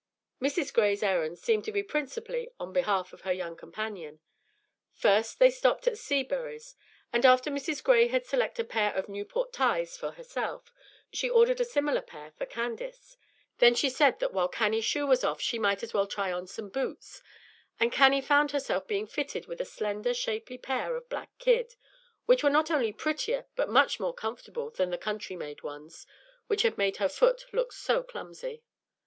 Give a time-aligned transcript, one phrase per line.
[0.41, 0.73] Mrs.
[0.73, 4.19] Gray's errands seemed to be principally on behalf of her young companion.
[4.95, 6.73] First they stopped at Seabury's,
[7.13, 7.83] and after Mrs.
[7.83, 10.73] Gray had selected a pair of "Newport ties" for herself,
[11.13, 13.15] she ordered a similar pair for Candace.
[13.59, 16.47] Then she said that while Cannie's shoe was off she might as well try on
[16.47, 17.21] some boots,
[17.79, 21.75] and Cannie found herself being fitted with a slender, shapely pair of black kid,
[22.25, 26.07] which were not only prettier but more comfortable than the country made ones
[26.47, 28.63] which had made her foot look so clumsy.